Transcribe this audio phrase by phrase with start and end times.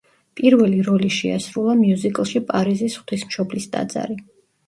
[0.37, 4.19] პირველი როლი შეასრულა მიუზიკლში პარიზის ღვთისმშობლის ტაძარი.